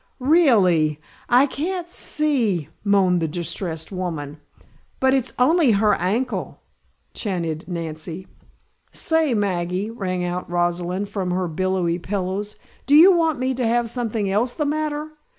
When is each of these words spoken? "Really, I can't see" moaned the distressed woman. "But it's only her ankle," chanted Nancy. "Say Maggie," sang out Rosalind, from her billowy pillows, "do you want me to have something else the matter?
"Really, 0.17 0.99
I 1.29 1.45
can't 1.45 1.87
see" 1.87 2.69
moaned 2.83 3.21
the 3.21 3.27
distressed 3.27 3.91
woman. 3.91 4.39
"But 4.99 5.13
it's 5.13 5.31
only 5.37 5.73
her 5.73 5.93
ankle," 5.93 6.59
chanted 7.13 7.65
Nancy. 7.67 8.25
"Say 8.91 9.35
Maggie," 9.35 9.91
sang 9.95 10.23
out 10.25 10.49
Rosalind, 10.49 11.09
from 11.09 11.29
her 11.29 11.47
billowy 11.47 11.99
pillows, 11.99 12.55
"do 12.87 12.95
you 12.95 13.11
want 13.15 13.37
me 13.37 13.53
to 13.53 13.63
have 13.67 13.91
something 13.91 14.27
else 14.27 14.55
the 14.55 14.65
matter? 14.65 15.09